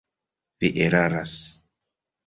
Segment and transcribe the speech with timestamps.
[0.63, 1.31] Vi eraras!